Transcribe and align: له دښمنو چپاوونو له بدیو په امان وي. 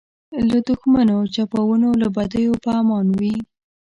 له 0.49 0.57
دښمنو 0.67 1.17
چپاوونو 1.33 1.89
له 2.01 2.07
بدیو 2.15 2.53
په 2.63 2.69
امان 2.81 3.05
وي. 3.19 3.35